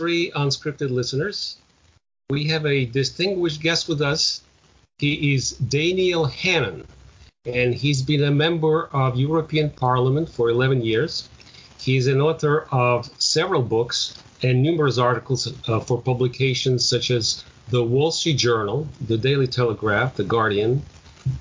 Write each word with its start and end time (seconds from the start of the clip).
J3 0.00 0.32
unscripted 0.32 0.90
listeners. 0.90 1.56
We 2.30 2.44
have 2.48 2.64
a 2.64 2.86
distinguished 2.86 3.60
guest 3.60 3.86
with 3.86 4.00
us. 4.00 4.40
He 4.98 5.34
is 5.34 5.50
Daniel 5.50 6.24
Hannan, 6.24 6.86
and 7.44 7.74
he's 7.74 8.00
been 8.00 8.24
a 8.24 8.30
member 8.30 8.88
of 8.92 9.18
European 9.18 9.68
Parliament 9.68 10.28
for 10.28 10.48
11 10.48 10.82
years. 10.82 11.28
He's 11.78 12.06
an 12.06 12.20
author 12.20 12.66
of 12.70 13.10
several 13.18 13.62
books 13.62 14.16
and 14.42 14.62
numerous 14.62 14.96
articles 14.96 15.52
uh, 15.68 15.80
for 15.80 16.00
publications 16.00 16.86
such 16.86 17.10
as 17.10 17.44
the 17.68 17.84
Wall 17.84 18.10
Street 18.10 18.38
Journal, 18.38 18.88
the 19.06 19.18
Daily 19.18 19.46
Telegraph, 19.46 20.16
the 20.16 20.24
Guardian, 20.24 20.82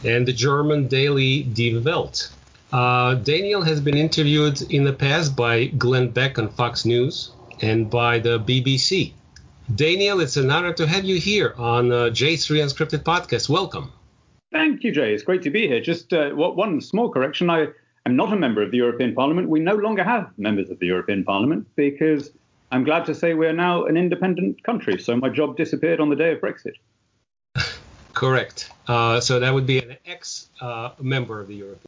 and 0.03 0.27
the 0.27 0.33
German 0.33 0.87
daily 0.87 1.43
Die 1.43 1.77
Welt. 1.77 2.29
Uh, 2.73 3.15
Daniel 3.15 3.61
has 3.61 3.79
been 3.79 3.97
interviewed 3.97 4.61
in 4.63 4.83
the 4.83 4.93
past 4.93 5.35
by 5.35 5.65
Glenn 5.65 6.09
Beck 6.09 6.37
on 6.37 6.49
Fox 6.49 6.85
News 6.85 7.31
and 7.61 7.89
by 7.89 8.19
the 8.19 8.39
BBC. 8.39 9.13
Daniel, 9.75 10.19
it's 10.19 10.37
an 10.37 10.49
honor 10.49 10.73
to 10.73 10.87
have 10.87 11.05
you 11.05 11.19
here 11.19 11.53
on 11.57 11.91
uh, 11.91 11.95
J3 12.05 12.63
Unscripted 12.63 13.03
Podcast. 13.03 13.49
Welcome. 13.49 13.91
Thank 14.51 14.83
you, 14.83 14.91
Jay. 14.91 15.13
It's 15.13 15.23
great 15.23 15.43
to 15.43 15.51
be 15.51 15.67
here. 15.67 15.79
Just 15.79 16.11
uh, 16.11 16.31
one 16.31 16.81
small 16.81 17.09
correction. 17.09 17.49
I 17.49 17.67
am 18.05 18.15
not 18.15 18.33
a 18.33 18.35
member 18.35 18.63
of 18.63 18.71
the 18.71 18.77
European 18.77 19.13
Parliament. 19.13 19.47
We 19.47 19.59
no 19.59 19.75
longer 19.75 20.03
have 20.03 20.31
members 20.37 20.69
of 20.69 20.79
the 20.79 20.87
European 20.87 21.23
Parliament 21.23 21.67
because 21.75 22.31
I'm 22.71 22.83
glad 22.83 23.05
to 23.05 23.15
say 23.15 23.35
we're 23.35 23.53
now 23.53 23.85
an 23.85 23.95
independent 23.95 24.63
country. 24.63 24.99
So 24.99 25.15
my 25.15 25.29
job 25.29 25.55
disappeared 25.55 25.99
on 25.99 26.09
the 26.09 26.15
day 26.15 26.31
of 26.31 26.39
Brexit. 26.39 26.73
Correct. 28.13 28.71
Uh, 28.87 29.19
so 29.19 29.39
that 29.39 29.53
would 29.53 29.67
be 29.67 29.79
an 29.79 29.97
ex 30.05 30.49
uh, 30.61 30.91
member 30.99 31.39
of 31.39 31.47
the 31.47 31.55
European 31.55 31.85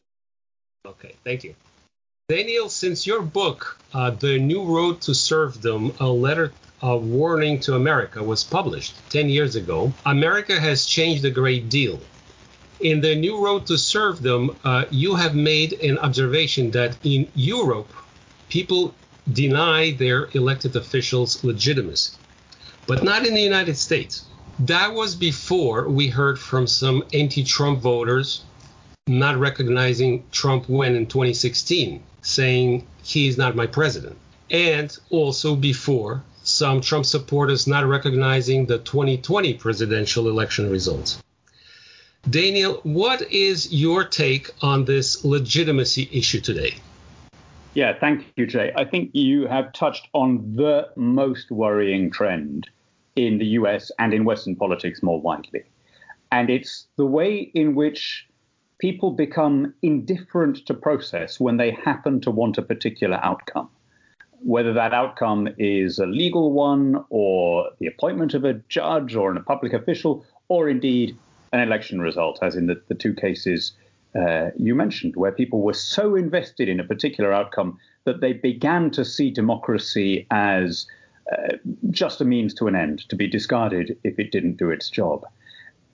Okay, 0.85 1.13
thank 1.23 1.43
you. 1.43 1.53
Daniel, 2.31 2.69
since 2.69 3.05
your 3.05 3.21
book, 3.21 3.77
uh, 3.93 4.11
The 4.11 4.39
New 4.39 4.63
Road 4.63 5.01
to 5.01 5.13
Serfdom, 5.13 5.91
a 5.99 6.07
letter 6.07 6.53
of 6.81 7.03
warning 7.03 7.59
to 7.59 7.75
America, 7.75 8.23
was 8.23 8.41
published 8.41 8.93
10 9.09 9.27
years 9.27 9.57
ago, 9.57 9.91
America 10.05 10.57
has 10.57 10.85
changed 10.85 11.25
a 11.25 11.29
great 11.29 11.67
deal. 11.69 11.99
In 12.79 13.01
The 13.01 13.15
New 13.15 13.43
Road 13.43 13.65
to 13.67 13.77
Serfdom, 13.77 14.55
uh, 14.63 14.85
you 14.91 15.15
have 15.15 15.35
made 15.35 15.73
an 15.81 15.97
observation 15.97 16.71
that 16.71 16.95
in 17.03 17.27
Europe, 17.35 17.91
people 18.47 18.95
deny 19.33 19.91
their 19.91 20.29
elected 20.31 20.73
officials 20.77 21.43
legitimacy, 21.43 22.13
but 22.87 23.03
not 23.03 23.25
in 23.27 23.33
the 23.33 23.41
United 23.41 23.75
States. 23.75 24.23
That 24.57 24.93
was 24.93 25.15
before 25.15 25.89
we 25.89 26.07
heard 26.07 26.39
from 26.39 26.65
some 26.65 27.03
anti 27.11 27.43
Trump 27.43 27.81
voters 27.81 28.45
not 29.19 29.37
recognizing 29.37 30.23
Trump 30.31 30.69
win 30.69 30.95
in 30.95 31.05
2016, 31.05 32.01
saying 32.21 32.87
he 33.03 33.27
is 33.27 33.37
not 33.37 33.55
my 33.55 33.67
president. 33.67 34.17
And 34.49 34.95
also 35.09 35.55
before 35.55 36.23
some 36.43 36.81
Trump 36.81 37.05
supporters 37.05 37.67
not 37.67 37.85
recognizing 37.85 38.65
the 38.65 38.79
2020 38.79 39.53
presidential 39.55 40.27
election 40.27 40.69
results. 40.69 41.21
Daniel, 42.29 42.79
what 42.83 43.21
is 43.31 43.73
your 43.73 44.03
take 44.03 44.51
on 44.61 44.85
this 44.85 45.25
legitimacy 45.25 46.09
issue 46.11 46.39
today? 46.39 46.75
Yeah, 47.73 47.97
thank 47.97 48.25
you, 48.35 48.45
Jay. 48.45 48.71
I 48.75 48.85
think 48.85 49.11
you 49.13 49.47
have 49.47 49.71
touched 49.73 50.07
on 50.13 50.55
the 50.55 50.89
most 50.95 51.51
worrying 51.51 52.11
trend 52.11 52.69
in 53.15 53.37
the 53.37 53.45
US 53.45 53.91
and 53.97 54.13
in 54.13 54.25
Western 54.25 54.55
politics 54.55 55.01
more 55.01 55.19
widely. 55.19 55.63
And 56.31 56.49
it's 56.49 56.87
the 56.95 57.05
way 57.05 57.51
in 57.53 57.75
which 57.75 58.27
people 58.81 59.11
become 59.11 59.71
indifferent 59.83 60.65
to 60.65 60.73
process 60.73 61.39
when 61.39 61.57
they 61.57 61.69
happen 61.69 62.19
to 62.19 62.31
want 62.31 62.57
a 62.57 62.63
particular 62.63 63.19
outcome. 63.23 63.69
Whether 64.43 64.73
that 64.73 64.91
outcome 64.91 65.47
is 65.59 65.99
a 65.99 66.07
legal 66.07 66.51
one, 66.51 67.05
or 67.11 67.69
the 67.79 67.85
appointment 67.85 68.33
of 68.33 68.43
a 68.43 68.55
judge, 68.69 69.15
or 69.15 69.31
a 69.31 69.43
public 69.43 69.73
official, 69.73 70.25
or 70.47 70.67
indeed 70.67 71.15
an 71.53 71.59
election 71.59 72.01
result, 72.01 72.39
as 72.41 72.55
in 72.55 72.65
the, 72.65 72.81
the 72.87 72.95
two 72.95 73.13
cases 73.13 73.73
uh, 74.19 74.49
you 74.57 74.73
mentioned, 74.73 75.15
where 75.15 75.31
people 75.31 75.61
were 75.61 75.75
so 75.75 76.15
invested 76.15 76.67
in 76.67 76.79
a 76.79 76.83
particular 76.83 77.31
outcome 77.31 77.77
that 78.05 78.19
they 78.19 78.33
began 78.33 78.89
to 78.89 79.05
see 79.05 79.29
democracy 79.29 80.25
as 80.31 80.87
uh, 81.31 81.53
just 81.91 82.19
a 82.19 82.25
means 82.25 82.51
to 82.55 82.65
an 82.65 82.75
end, 82.75 83.07
to 83.09 83.15
be 83.15 83.27
discarded 83.27 83.95
if 84.03 84.17
it 84.17 84.31
didn't 84.31 84.57
do 84.57 84.71
its 84.71 84.89
job. 84.89 85.23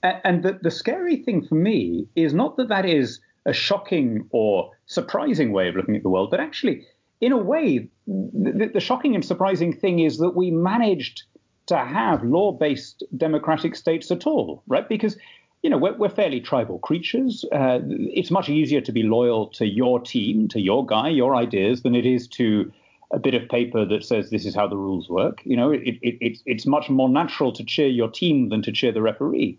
And 0.02 0.42
the, 0.42 0.58
the 0.62 0.70
scary 0.70 1.16
thing 1.16 1.46
for 1.46 1.54
me 1.54 2.06
is 2.14 2.32
not 2.34 2.56
that 2.56 2.68
that 2.68 2.86
is 2.86 3.20
a 3.46 3.52
shocking 3.52 4.26
or 4.30 4.70
surprising 4.86 5.52
way 5.52 5.68
of 5.68 5.76
looking 5.76 5.96
at 5.96 6.02
the 6.02 6.08
world, 6.08 6.30
but 6.30 6.40
actually, 6.40 6.86
in 7.20 7.32
a 7.32 7.36
way, 7.36 7.88
the, 8.06 8.70
the 8.72 8.80
shocking 8.80 9.14
and 9.14 9.24
surprising 9.24 9.72
thing 9.72 10.00
is 10.00 10.18
that 10.18 10.36
we 10.36 10.50
managed 10.50 11.24
to 11.66 11.76
have 11.76 12.22
law 12.24 12.52
based 12.52 13.02
democratic 13.16 13.74
states 13.74 14.10
at 14.10 14.26
all, 14.26 14.62
right? 14.66 14.88
Because 14.88 15.16
you 15.62 15.70
know, 15.70 15.78
we're, 15.78 15.96
we're 15.96 16.08
fairly 16.08 16.40
tribal 16.40 16.78
creatures. 16.78 17.44
Uh, 17.50 17.80
it's 17.84 18.30
much 18.30 18.48
easier 18.48 18.80
to 18.80 18.92
be 18.92 19.02
loyal 19.02 19.48
to 19.48 19.66
your 19.66 20.00
team, 20.00 20.46
to 20.48 20.60
your 20.60 20.86
guy, 20.86 21.08
your 21.08 21.34
ideas, 21.34 21.82
than 21.82 21.94
it 21.94 22.06
is 22.06 22.28
to 22.28 22.72
a 23.10 23.18
bit 23.18 23.34
of 23.34 23.48
paper 23.48 23.84
that 23.84 24.04
says 24.04 24.30
this 24.30 24.44
is 24.44 24.54
how 24.54 24.68
the 24.68 24.76
rules 24.76 25.08
work. 25.08 25.40
You 25.44 25.56
know, 25.56 25.72
it, 25.72 25.80
it, 26.02 26.18
it, 26.20 26.38
it's 26.46 26.66
much 26.66 26.90
more 26.90 27.08
natural 27.08 27.52
to 27.52 27.64
cheer 27.64 27.88
your 27.88 28.10
team 28.10 28.50
than 28.50 28.62
to 28.62 28.72
cheer 28.72 28.92
the 28.92 29.02
referee. 29.02 29.58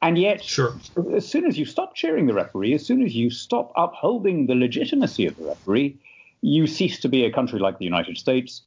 And 0.00 0.16
yet, 0.16 0.44
sure. 0.44 0.74
as 1.14 1.26
soon 1.26 1.44
as 1.46 1.58
you 1.58 1.64
stop 1.64 1.94
cheering 1.94 2.26
the 2.26 2.34
referee, 2.34 2.74
as 2.74 2.86
soon 2.86 3.02
as 3.02 3.16
you 3.16 3.30
stop 3.30 3.72
upholding 3.76 4.46
the 4.46 4.54
legitimacy 4.54 5.26
of 5.26 5.36
the 5.36 5.44
referee, 5.44 5.98
you 6.40 6.66
cease 6.66 7.00
to 7.00 7.08
be 7.08 7.24
a 7.24 7.32
country 7.32 7.58
like 7.58 7.78
the 7.78 7.84
United 7.84 8.16
States, 8.16 8.62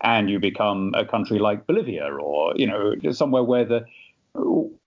and 0.00 0.28
you 0.28 0.40
become 0.40 0.92
a 0.96 1.04
country 1.04 1.38
like 1.38 1.66
Bolivia, 1.66 2.06
or 2.12 2.54
you 2.56 2.66
know, 2.66 2.94
somewhere 3.12 3.44
where 3.44 3.64
the 3.64 3.84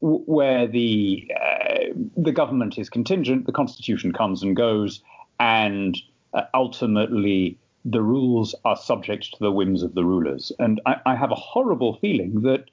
where 0.02 0.68
the 0.68 1.32
uh, 1.40 1.94
the 2.18 2.34
government 2.34 2.78
is 2.78 2.90
contingent, 2.90 3.46
the 3.46 3.54
constitution 3.54 4.12
comes 4.12 4.44
and 4.44 4.58
goes, 4.58 5.02
and 5.40 5.98
uh, 6.34 6.42
ultimately 6.54 7.58
the 7.86 8.02
rules 8.02 8.54
are 8.66 8.76
subject 8.76 9.32
to 9.32 9.40
the 9.40 9.52
whims 9.52 9.84
of 9.84 9.96
the 9.96 10.04
rulers. 10.04 10.52
And 10.60 10.82
I, 10.86 10.98
I 11.06 11.16
have 11.16 11.32
a 11.32 11.36
horrible 11.36 11.98
feeling 12.02 12.42
that, 12.42 12.66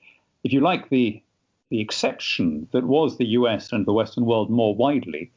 if 0.43 0.53
you 0.53 0.61
like, 0.61 0.91
the 0.91 1.23
the 1.71 1.81
exception 1.81 2.69
that 2.73 2.85
was 2.85 3.17
the 3.17 3.27
US 3.39 3.73
and 3.73 3.87
the 3.87 3.93
Western 3.93 4.25
world 4.27 4.51
more 4.51 4.75
widely 4.75 5.31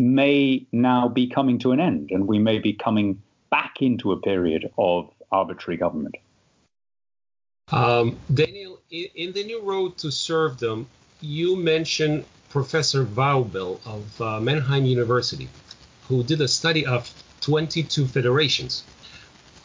may 0.00 0.66
now 0.72 1.08
be 1.08 1.26
coming 1.28 1.58
to 1.60 1.72
an 1.72 1.80
end, 1.80 2.10
and 2.10 2.26
we 2.26 2.38
may 2.38 2.58
be 2.58 2.72
coming 2.72 3.20
back 3.50 3.76
into 3.80 4.12
a 4.12 4.20
period 4.20 4.70
of 4.78 5.10
arbitrary 5.32 5.76
government. 5.76 6.16
Um, 7.70 8.18
Daniel, 8.32 8.80
in 8.90 9.32
the 9.32 9.44
new 9.44 9.60
road 9.60 9.98
to 9.98 10.10
serfdom, 10.10 10.86
you 11.20 11.56
mentioned 11.56 12.24
Professor 12.48 13.04
Vaubel 13.04 13.80
of 13.84 14.20
uh, 14.20 14.40
Mannheim 14.40 14.84
University, 14.86 15.48
who 16.08 16.22
did 16.22 16.40
a 16.40 16.48
study 16.48 16.86
of 16.86 17.12
22 17.40 18.06
federations. 18.06 18.84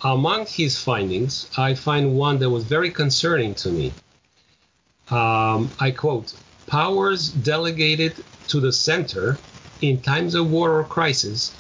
Among 0.04 0.46
his 0.48 0.78
findings, 0.78 1.50
I 1.58 1.76
find 1.76 2.16
one 2.16 2.40
that 2.40 2.50
was 2.50 2.66
very 2.66 2.92
concerning 2.92 3.56
to 3.56 3.72
me 3.72 3.94
um, 5.10 5.70
I 5.80 5.92
quote, 5.92 6.34
powers 6.68 7.30
delegated 7.30 8.24
to 8.48 8.60
the 8.60 8.72
center 8.72 9.38
in 9.82 10.02
times 10.02 10.34
of 10.34 10.50
war 10.50 10.80
or 10.80 10.84
crisis 10.86 11.54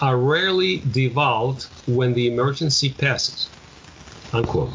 are 0.00 0.16
rarely 0.16 0.78
devolved 0.78 1.66
when 1.86 2.14
the 2.14 2.26
emergency 2.26 2.90
passes. 2.92 3.48
Unquote. 4.32 4.72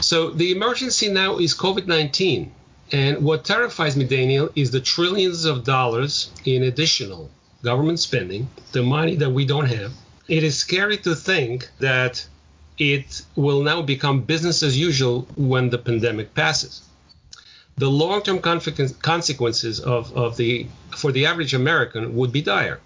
So 0.00 0.30
the 0.30 0.52
emergency 0.52 1.08
now 1.08 1.38
is 1.38 1.54
COVID 1.54 1.86
19. 1.86 2.52
And 2.92 3.22
what 3.22 3.44
terrifies 3.44 3.96
me, 3.96 4.04
Daniel, 4.04 4.50
is 4.56 4.72
the 4.72 4.80
trillions 4.80 5.44
of 5.44 5.62
dollars 5.62 6.30
in 6.44 6.64
additional 6.64 7.30
government 7.62 8.00
spending, 8.00 8.48
the 8.72 8.82
money 8.82 9.14
that 9.16 9.30
we 9.30 9.44
don't 9.46 9.66
have. 9.66 9.92
It 10.26 10.42
is 10.42 10.58
scary 10.58 10.96
to 10.98 11.14
think 11.14 11.68
that 11.78 12.26
it 12.78 13.22
will 13.36 13.62
now 13.62 13.82
become 13.82 14.22
business 14.22 14.62
as 14.62 14.76
usual 14.76 15.28
when 15.36 15.70
the 15.70 15.78
pandemic 15.78 16.34
passes 16.34 16.82
the 17.80 17.90
long-term 17.90 18.40
consequences 18.40 19.80
of, 19.80 20.14
of 20.16 20.36
the 20.36 20.66
for 20.96 21.10
the 21.12 21.24
average 21.24 21.54
American 21.54 22.14
would 22.14 22.30
be 22.30 22.42
dire. 22.42 22.78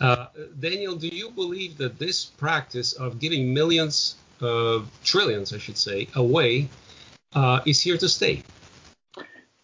Uh, 0.00 0.26
Daniel, 0.58 0.96
do 0.96 1.08
you 1.08 1.30
believe 1.30 1.76
that 1.78 1.98
this 1.98 2.24
practice 2.24 2.92
of 2.92 3.18
giving 3.20 3.54
millions, 3.54 4.16
uh, 4.40 4.80
trillions, 5.04 5.52
I 5.52 5.58
should 5.58 5.78
say, 5.78 6.08
away 6.14 6.68
uh, 7.34 7.60
is 7.64 7.80
here 7.80 7.96
to 7.96 8.08
stay? 8.08 8.42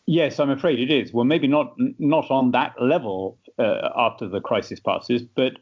Yes, 0.07 0.39
I'm 0.39 0.51
afraid 0.51 0.79
it 0.79 0.91
is. 0.91 1.13
Well, 1.13 1.25
maybe 1.25 1.49
not 1.49 1.75
not 1.99 2.31
on 2.31 2.53
that 2.53 2.81
level 2.81 3.39
uh, 3.59 3.89
after 3.97 4.29
the 4.29 4.41
crisis 4.41 4.79
passes, 4.79 5.23
but 5.23 5.53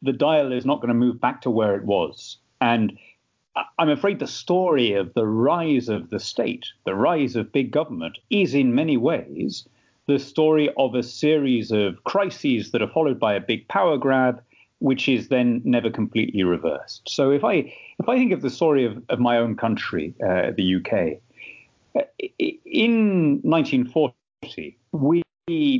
the 0.00 0.12
dial 0.12 0.52
is 0.52 0.64
not 0.64 0.76
going 0.80 0.94
to 0.94 0.94
move 1.06 1.20
back 1.20 1.42
to 1.42 1.50
where 1.50 1.74
it 1.76 1.84
was. 1.84 2.38
And 2.60 2.98
I'm 3.78 3.88
afraid 3.88 4.18
the 4.18 4.26
story 4.26 4.92
of 4.92 5.14
the 5.14 5.26
rise 5.26 5.88
of 5.88 6.10
the 6.10 6.20
state, 6.20 6.66
the 6.84 6.94
rise 6.94 7.36
of 7.36 7.52
big 7.52 7.70
government, 7.70 8.18
is 8.30 8.54
in 8.54 8.74
many 8.74 8.96
ways 8.96 9.68
the 10.06 10.18
story 10.18 10.70
of 10.76 10.94
a 10.94 11.02
series 11.02 11.70
of 11.70 12.02
crises 12.04 12.70
that 12.70 12.82
are 12.82 12.88
followed 12.88 13.20
by 13.20 13.34
a 13.34 13.40
big 13.40 13.68
power 13.68 13.96
grab 13.96 14.42
which 14.80 15.08
is 15.08 15.28
then 15.28 15.60
never 15.64 15.90
completely 15.90 16.44
reversed. 16.44 17.02
So 17.08 17.30
if 17.30 17.44
I 17.44 17.72
if 17.98 18.08
I 18.08 18.16
think 18.16 18.32
of 18.32 18.42
the 18.42 18.50
story 18.50 18.84
of, 18.84 19.02
of 19.08 19.18
my 19.18 19.36
own 19.36 19.56
country, 19.56 20.14
uh, 20.22 20.52
the 20.56 20.76
UK, 20.76 21.20
uh, 21.96 22.06
in 22.64 23.40
1940 23.42 24.76
we 24.92 25.22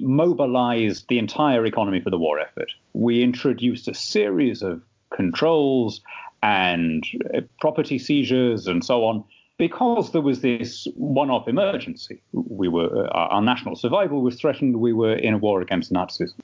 mobilized 0.03 1.09
the 1.09 1.19
entire 1.19 1.65
economy 1.65 2.01
for 2.01 2.11
the 2.11 2.19
war 2.19 2.41
effort. 2.41 2.71
We 2.93 3.23
introduced 3.23 3.87
a 3.87 3.95
series 3.95 4.63
of 4.63 4.83
controls 5.11 6.01
and 6.43 7.05
uh, 7.35 7.41
property 7.61 7.99
seizures 7.99 8.67
and 8.67 8.85
so 8.85 9.05
on 9.05 9.25
because 9.59 10.13
there 10.13 10.23
was 10.23 10.41
this 10.41 10.87
one-off 10.95 11.49
emergency. 11.49 12.23
We 12.33 12.69
were 12.69 13.07
uh, 13.07 13.29
our 13.29 13.43
national 13.43 13.77
survival 13.77 14.23
was 14.23 14.37
threatened. 14.41 14.77
We 14.77 14.93
were 14.93 15.15
in 15.15 15.35
a 15.35 15.39
war 15.39 15.61
against 15.61 15.93
Nazism. 15.93 16.39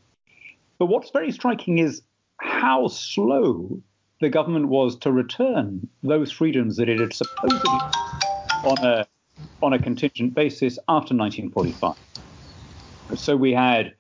But 0.79 0.87
what's 0.87 1.11
very 1.11 1.31
striking 1.31 1.79
is 1.79 2.03
how 2.39 2.89
slow 2.89 3.81
the 4.21 4.29
government 4.29 4.69
was 4.69 4.97
to 4.97 5.13
return 5.13 5.89
those 6.03 6.33
freedoms 6.33 6.77
that 6.77 6.89
it 6.89 6.99
had 6.99 7.13
supposedly 7.13 7.81
on 8.65 8.79
a 8.85 9.07
on 9.63 9.73
a 9.73 9.79
contingent 9.79 10.35
basis 10.35 10.79
after 10.89 11.15
1945. 11.15 11.97
So 13.17 13.37
we 13.37 13.53
had 13.53 13.95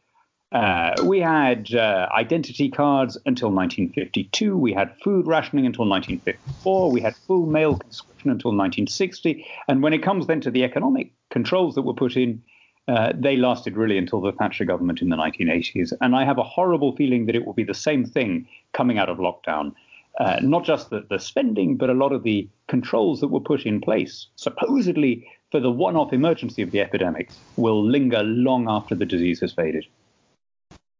uh, 0.54 0.94
we 1.02 1.18
had 1.18 1.74
uh, 1.74 2.08
identity 2.16 2.70
cards 2.70 3.18
until 3.26 3.50
1952. 3.50 4.56
We 4.56 4.72
had 4.72 4.94
food 5.02 5.26
rationing 5.26 5.66
until 5.66 5.84
1954. 5.88 6.92
We 6.92 7.00
had 7.00 7.16
full 7.16 7.46
male 7.46 7.76
conscription 7.76 8.30
until 8.30 8.52
1960. 8.52 9.44
And 9.66 9.82
when 9.82 9.92
it 9.92 10.04
comes 10.04 10.28
then 10.28 10.40
to 10.42 10.52
the 10.52 10.62
economic 10.62 11.10
controls 11.30 11.74
that 11.74 11.82
were 11.82 11.92
put 11.92 12.16
in, 12.16 12.40
uh, 12.86 13.12
they 13.16 13.36
lasted 13.36 13.76
really 13.76 13.98
until 13.98 14.20
the 14.20 14.30
Thatcher 14.30 14.64
government 14.64 15.02
in 15.02 15.08
the 15.08 15.16
1980s. 15.16 15.92
And 16.00 16.14
I 16.14 16.24
have 16.24 16.38
a 16.38 16.44
horrible 16.44 16.94
feeling 16.94 17.26
that 17.26 17.34
it 17.34 17.44
will 17.44 17.52
be 17.52 17.64
the 17.64 17.74
same 17.74 18.04
thing 18.04 18.46
coming 18.72 18.96
out 18.96 19.08
of 19.08 19.18
lockdown. 19.18 19.74
Uh, 20.20 20.38
not 20.40 20.64
just 20.64 20.90
the, 20.90 21.04
the 21.10 21.18
spending, 21.18 21.76
but 21.76 21.90
a 21.90 21.94
lot 21.94 22.12
of 22.12 22.22
the 22.22 22.48
controls 22.68 23.20
that 23.20 23.28
were 23.28 23.40
put 23.40 23.66
in 23.66 23.80
place, 23.80 24.28
supposedly 24.36 25.26
for 25.50 25.58
the 25.58 25.72
one 25.72 25.96
off 25.96 26.12
emergency 26.12 26.62
of 26.62 26.70
the 26.70 26.80
epidemic, 26.80 27.30
will 27.56 27.84
linger 27.84 28.22
long 28.22 28.68
after 28.68 28.94
the 28.94 29.06
disease 29.06 29.40
has 29.40 29.52
faded. 29.52 29.84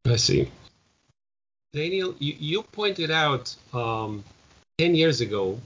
I 0.07 0.17
see. 0.17 0.51
Daniel, 1.73 2.15
you, 2.19 2.35
you 2.39 2.63
pointed 2.63 3.11
out 3.11 3.55
um, 3.73 4.23
10 4.77 4.95
years 4.95 5.23
ago 5.23 5.59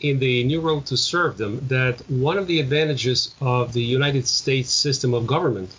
in 0.00 0.18
the 0.18 0.44
New 0.44 0.60
Road 0.60 0.84
to 0.86 0.96
Serfdom 0.98 1.66
that 1.68 1.98
one 2.10 2.36
of 2.36 2.46
the 2.46 2.60
advantages 2.60 3.34
of 3.40 3.72
the 3.72 3.82
United 3.82 4.28
States 4.28 4.70
system 4.70 5.14
of 5.14 5.26
government 5.26 5.74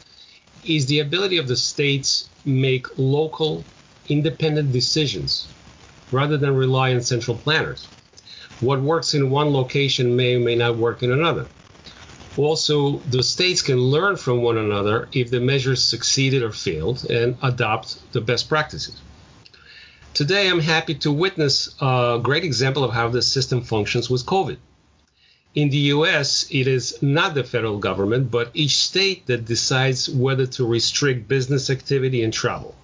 is 0.66 0.88
the 0.88 1.00
ability 1.00 1.38
of 1.38 1.48
the 1.48 1.56
states 1.56 2.28
make 2.44 2.88
local 2.98 3.64
independent 4.08 4.72
decisions 4.72 5.48
rather 6.12 6.38
than 6.38 6.56
rely 6.56 6.94
on 6.94 7.02
central 7.02 7.38
planners. 7.38 7.88
What 8.62 8.82
works 8.82 9.14
in 9.14 9.30
one 9.30 9.54
location 9.54 10.16
may 10.16 10.36
or 10.36 10.40
may 10.40 10.56
not 10.56 10.78
work 10.78 11.04
in 11.04 11.12
another. 11.12 11.46
Also, 12.38 12.98
the 13.10 13.24
states 13.24 13.62
can 13.62 13.80
learn 13.80 14.18
from 14.18 14.42
one 14.42 14.58
another 14.58 15.08
if 15.14 15.30
the 15.30 15.40
measures 15.40 15.82
succeeded 15.82 16.44
or 16.44 16.52
failed 16.52 17.06
and 17.10 17.38
adopt 17.42 17.98
the 18.12 18.20
best 18.20 18.50
practices. 18.50 19.00
Today, 20.14 20.50
I'm 20.50 20.60
happy 20.60 20.96
to 20.96 21.12
witness 21.12 21.76
a 21.80 22.20
great 22.22 22.44
example 22.44 22.84
of 22.84 22.94
how 22.94 23.10
this 23.10 23.28
system 23.28 23.62
functions 23.62 24.10
with 24.10 24.26
COVID. 24.26 24.58
In 25.56 25.70
the 25.70 25.94
US, 25.96 26.46
it 26.52 26.68
is 26.68 27.02
not 27.02 27.34
the 27.34 27.44
federal 27.44 27.78
government, 27.80 28.30
but 28.30 28.52
each 28.54 28.76
state 28.78 29.26
that 29.28 29.46
decides 29.46 30.10
whether 30.10 30.46
to 30.48 30.66
restrict 30.66 31.30
business 31.30 31.70
activity 31.70 32.24
and 32.24 32.34
travel. 32.34 32.76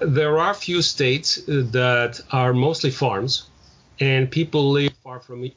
There 0.00 0.38
are 0.38 0.54
few 0.54 0.80
states 0.80 1.40
that 1.46 2.20
are 2.30 2.54
mostly 2.54 2.90
farms 2.90 3.44
and 3.98 4.30
people 4.30 4.70
live 4.70 4.94
far 5.04 5.20
from, 5.20 5.50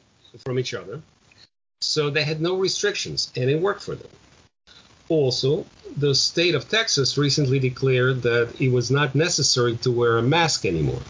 from 0.44 0.58
each 0.58 0.74
other 0.74 1.00
so 1.84 2.10
they 2.10 2.24
had 2.24 2.40
no 2.40 2.56
restrictions, 2.56 3.30
and 3.36 3.50
it 3.50 3.60
worked 3.60 3.82
for 3.82 3.94
them. 3.94 4.10
Also, 5.08 5.66
the 5.96 6.14
state 6.14 6.54
of 6.54 6.68
Texas 6.68 7.18
recently 7.18 7.58
declared 7.58 8.22
that 8.22 8.58
it 8.58 8.72
was 8.72 8.90
not 8.90 9.14
necessary 9.14 9.76
to 9.76 9.90
wear 9.90 10.16
a 10.18 10.22
mask 10.22 10.64
anymore. 10.64 11.02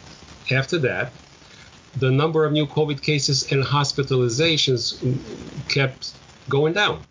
After 0.50 0.78
that, 0.80 1.12
the 1.96 2.10
number 2.10 2.44
of 2.44 2.52
new 2.52 2.66
COVID 2.66 3.00
cases 3.02 3.52
and 3.52 3.62
hospitalizations 3.62 4.82
kept 5.68 6.12
going 6.48 6.72
down. 6.72 7.02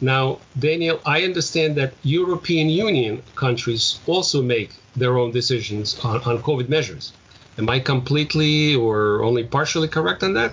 Now, 0.00 0.38
Daniel, 0.58 1.00
I 1.04 1.24
understand 1.24 1.74
that 1.76 1.92
European 2.02 2.70
Union 2.70 3.22
countries 3.34 4.00
also 4.06 4.40
make 4.42 4.70
their 4.96 5.18
own 5.18 5.32
decisions 5.32 5.98
on, 6.04 6.22
on 6.22 6.42
COVID 6.42 6.68
measures. 6.68 7.12
Am 7.58 7.68
I 7.68 7.80
completely 7.80 8.74
or 8.74 9.22
only 9.22 9.44
partially 9.44 9.88
correct 9.88 10.22
on 10.22 10.34
that? 10.34 10.52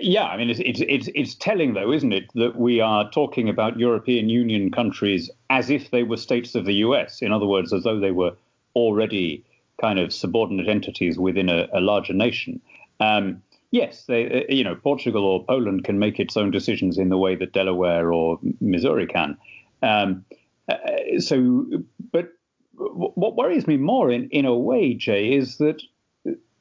Yeah, 0.00 0.24
I 0.24 0.36
mean, 0.36 0.50
it's, 0.50 0.60
it's, 0.60 0.80
it's, 0.80 1.08
it's 1.14 1.34
telling, 1.34 1.74
though, 1.74 1.92
isn't 1.92 2.12
it, 2.12 2.30
that 2.34 2.56
we 2.56 2.80
are 2.80 3.10
talking 3.10 3.48
about 3.48 3.78
European 3.78 4.28
Union 4.28 4.70
countries 4.70 5.30
as 5.48 5.70
if 5.70 5.90
they 5.90 6.02
were 6.02 6.16
states 6.16 6.54
of 6.54 6.66
the 6.66 6.74
US. 6.74 7.22
In 7.22 7.32
other 7.32 7.46
words, 7.46 7.72
as 7.72 7.84
though 7.84 7.98
they 7.98 8.10
were 8.10 8.32
already 8.76 9.44
kind 9.80 9.98
of 9.98 10.12
subordinate 10.12 10.68
entities 10.68 11.18
within 11.18 11.48
a, 11.48 11.66
a 11.72 11.80
larger 11.80 12.12
nation. 12.12 12.60
Um, 13.00 13.42
yes, 13.70 14.04
they, 14.04 14.42
uh, 14.42 14.52
you 14.52 14.62
know, 14.62 14.74
Portugal 14.74 15.24
or 15.24 15.44
Poland 15.44 15.84
can 15.84 15.98
make 15.98 16.20
its 16.20 16.36
own 16.36 16.50
decisions 16.50 16.98
in 16.98 17.08
the 17.08 17.18
way 17.18 17.34
that 17.36 17.52
Delaware 17.52 18.12
or 18.12 18.38
Missouri 18.60 19.06
can. 19.06 19.36
Um, 19.82 20.24
uh, 20.68 21.18
so, 21.18 21.66
but 22.12 22.32
what 22.74 23.36
worries 23.36 23.66
me 23.66 23.76
more 23.76 24.10
in, 24.10 24.28
in 24.28 24.44
a 24.44 24.56
way, 24.56 24.94
Jay, 24.94 25.32
is 25.32 25.56
that 25.58 25.82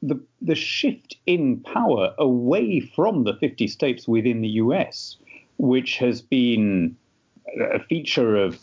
the, 0.01 0.19
the 0.41 0.55
shift 0.55 1.17
in 1.25 1.61
power 1.61 2.13
away 2.17 2.79
from 2.79 3.23
the 3.23 3.33
50 3.35 3.67
states 3.67 4.07
within 4.07 4.41
the 4.41 4.49
US, 4.49 5.17
which 5.57 5.97
has 5.97 6.21
been 6.21 6.95
a 7.59 7.79
feature 7.79 8.35
of, 8.37 8.59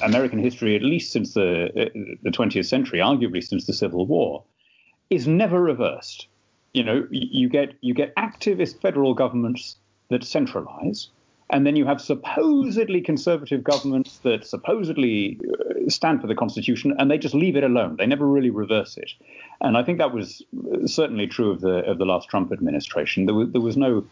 American 0.00 0.38
history, 0.38 0.74
at 0.76 0.82
least 0.82 1.12
since 1.12 1.34
the, 1.34 1.66
uh, 1.66 1.88
the 2.22 2.30
20th 2.30 2.66
century, 2.66 3.00
arguably 3.00 3.42
since 3.42 3.66
the 3.66 3.72
Civil 3.72 4.06
War, 4.06 4.44
is 5.10 5.26
never 5.26 5.60
reversed. 5.60 6.28
You 6.72 6.84
know, 6.84 7.06
you 7.10 7.48
get 7.48 7.74
you 7.80 7.92
get 7.92 8.14
activist 8.16 8.80
federal 8.80 9.14
governments 9.14 9.76
that 10.08 10.24
centralize, 10.24 11.08
and 11.50 11.66
then 11.66 11.76
you 11.76 11.84
have 11.86 12.00
supposedly 12.00 13.00
conservative 13.00 13.62
governments 13.62 14.18
that 14.20 14.46
supposedly 14.46 15.38
uh, 15.48 15.88
stand 15.88 16.20
for 16.20 16.26
the 16.26 16.34
Constitution, 16.34 16.94
and 16.98 17.10
they 17.10 17.18
just 17.18 17.34
leave 17.34 17.56
it 17.56 17.64
alone. 17.64 17.96
They 17.96 18.06
never 18.06 18.26
really 18.26 18.50
reverse 18.50 18.96
it. 18.96 19.12
And 19.60 19.76
I 19.76 19.82
think 19.82 19.98
that 19.98 20.14
was 20.14 20.42
certainly 20.86 21.26
true 21.26 21.50
of 21.50 21.60
the 21.60 21.84
of 21.90 21.98
the 21.98 22.04
last 22.04 22.28
Trump 22.28 22.52
administration. 22.52 23.26
There 23.26 23.34
was, 23.34 23.50
there 23.52 23.60
was 23.60 23.76
no 23.76 24.04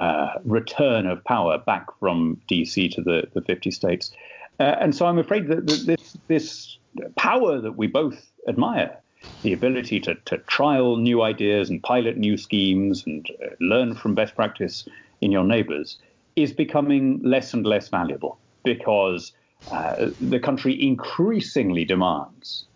uh, 0.00 0.38
return 0.44 1.06
of 1.06 1.22
power 1.24 1.58
back 1.58 1.86
from 2.00 2.40
DC 2.50 2.90
to 2.94 3.02
the, 3.02 3.24
the 3.34 3.42
50 3.42 3.70
states. 3.70 4.10
Uh, 4.58 4.76
and 4.80 4.94
so 4.94 5.06
I'm 5.06 5.18
afraid 5.18 5.46
that, 5.48 5.66
that 5.66 5.84
this 5.86 6.16
this 6.26 6.78
power 7.16 7.60
that 7.60 7.76
we 7.76 7.86
both 7.86 8.30
admire, 8.48 8.96
the 9.42 9.52
ability 9.52 10.00
to, 10.00 10.14
to 10.26 10.38
trial 10.38 10.96
new 10.96 11.22
ideas 11.22 11.70
and 11.70 11.82
pilot 11.82 12.16
new 12.16 12.36
schemes 12.36 13.04
and 13.06 13.28
uh, 13.42 13.48
learn 13.60 13.94
from 13.94 14.14
best 14.14 14.34
practice 14.34 14.88
in 15.20 15.30
your 15.30 15.44
neighbors, 15.44 15.98
is 16.42 16.52
becoming 16.52 17.20
less 17.22 17.54
and 17.54 17.66
less 17.66 17.88
valuable 17.88 18.38
because 18.64 19.32
uh, 19.70 20.06
the 20.20 20.40
country 20.40 20.80
increasingly 20.82 21.84
demands 21.84 22.66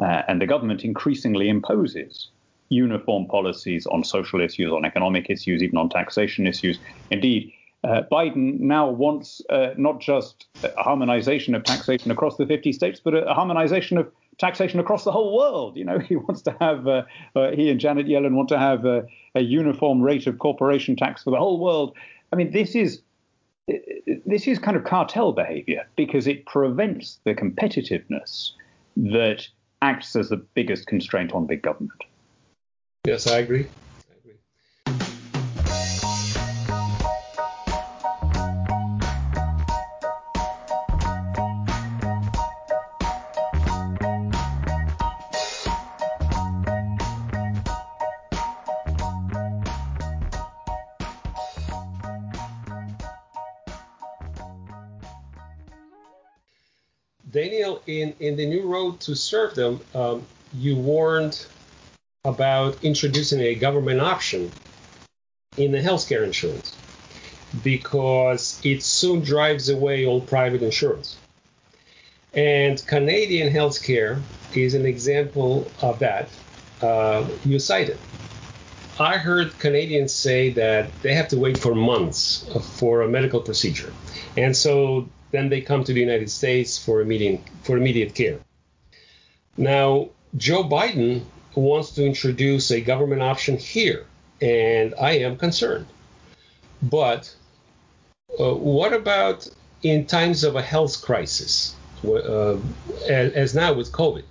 uh, 0.00 0.22
and 0.28 0.40
the 0.40 0.46
government 0.46 0.84
increasingly 0.84 1.48
imposes 1.48 2.30
uniform 2.68 3.26
policies 3.26 3.86
on 3.86 4.02
social 4.04 4.40
issues, 4.40 4.72
on 4.72 4.84
economic 4.84 5.30
issues, 5.30 5.62
even 5.62 5.76
on 5.76 5.88
taxation 5.88 6.46
issues. 6.46 6.78
Indeed, 7.10 7.52
uh, 7.84 8.02
Biden 8.10 8.58
now 8.58 8.88
wants 8.90 9.40
uh, 9.50 9.70
not 9.76 10.00
just 10.00 10.46
a 10.64 10.82
harmonization 10.82 11.54
of 11.54 11.62
taxation 11.62 12.10
across 12.10 12.36
the 12.36 12.46
50 12.46 12.72
states, 12.72 13.00
but 13.02 13.14
a, 13.14 13.32
harmonization 13.32 13.96
of 13.96 14.10
taxation 14.38 14.80
across 14.80 15.04
the 15.04 15.12
whole 15.12 15.36
world. 15.36 15.76
You 15.76 15.84
know, 15.84 15.98
he 16.08 16.16
wants 16.16 16.42
to 16.42 16.56
have, 16.60 16.86
uh, 16.86 17.02
uh 17.34 17.52
he 17.52 17.70
and 17.70 17.78
Janet 17.78 18.06
Yellen 18.06 18.34
want 18.34 18.48
to 18.48 18.58
have 18.58 18.84
a, 18.84 19.06
a 19.34 19.40
uniform 19.40 20.02
rate 20.02 20.26
of 20.26 20.38
corporation 20.38 20.96
tax 20.96 21.22
for 21.22 21.30
the 21.30 21.38
whole 21.38 21.60
world. 21.60 21.96
I 22.32 22.36
mean, 22.36 22.50
this 22.50 22.74
is 22.74 23.02
this 24.24 24.46
is 24.46 24.58
kind 24.58 24.76
of 24.76 24.84
cartel 24.84 25.32
behavior 25.32 25.86
because 25.96 26.26
it 26.26 26.46
prevents 26.46 27.18
the 27.24 27.34
competitiveness 27.34 28.52
that 28.96 29.46
acts 29.82 30.14
as 30.16 30.28
the 30.28 30.36
biggest 30.36 30.86
constraint 30.86 31.32
on 31.32 31.46
big 31.46 31.62
government. 31.62 32.04
Yes, 33.04 33.26
I 33.26 33.38
agree. 33.38 33.66
Daniel, 57.30 57.82
in, 57.86 58.14
in 58.20 58.36
the 58.36 58.46
new 58.46 58.62
road 58.62 59.00
to 59.00 59.16
serfdom, 59.16 59.80
um, 59.94 60.24
you 60.54 60.76
warned 60.76 61.46
about 62.24 62.76
introducing 62.82 63.40
a 63.40 63.54
government 63.54 64.00
option 64.00 64.50
in 65.56 65.72
the 65.72 65.78
healthcare 65.78 66.24
insurance 66.24 66.76
because 67.62 68.60
it 68.64 68.82
soon 68.82 69.20
drives 69.20 69.68
away 69.68 70.06
all 70.06 70.20
private 70.20 70.62
insurance. 70.62 71.16
And 72.34 72.84
Canadian 72.86 73.52
healthcare 73.52 74.20
is 74.54 74.74
an 74.74 74.84
example 74.84 75.70
of 75.80 75.98
that. 76.00 76.28
Uh, 76.82 77.26
you 77.44 77.58
cited. 77.58 77.98
I 78.98 79.16
heard 79.18 79.58
Canadians 79.58 80.12
say 80.12 80.50
that 80.50 80.90
they 81.02 81.14
have 81.14 81.28
to 81.28 81.38
wait 81.38 81.58
for 81.58 81.74
months 81.74 82.46
for 82.78 83.02
a 83.02 83.08
medical 83.08 83.40
procedure. 83.40 83.92
And 84.36 84.56
so 84.56 85.08
then 85.30 85.48
they 85.48 85.60
come 85.60 85.84
to 85.84 85.92
the 85.92 86.00
United 86.00 86.30
States 86.30 86.78
for 86.78 87.00
immediate, 87.00 87.40
for 87.62 87.76
immediate 87.76 88.14
care. 88.14 88.38
Now, 89.56 90.10
Joe 90.36 90.64
Biden 90.64 91.22
wants 91.54 91.92
to 91.92 92.04
introduce 92.04 92.70
a 92.70 92.80
government 92.80 93.22
option 93.22 93.56
here, 93.56 94.04
and 94.40 94.94
I 95.00 95.12
am 95.18 95.36
concerned. 95.36 95.86
But 96.82 97.34
uh, 98.38 98.54
what 98.54 98.92
about 98.92 99.48
in 99.82 100.06
times 100.06 100.44
of 100.44 100.56
a 100.56 100.62
health 100.62 101.02
crisis, 101.02 101.74
uh, 102.04 102.58
as, 103.08 103.54
now 103.54 103.72
with 103.72 103.92
COVID? 103.92 104.24